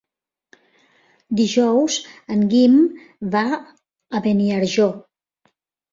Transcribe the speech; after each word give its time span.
Dijous 1.41 1.97
en 2.37 2.41
Guim 2.53 2.79
va 3.37 3.45
a 3.61 4.23
Beniarjó. 4.29 4.93